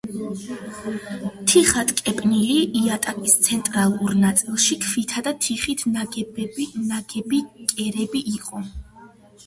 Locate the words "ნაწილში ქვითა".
4.25-5.27